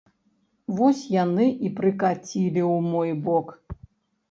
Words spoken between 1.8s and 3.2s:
прыкацілі ў мой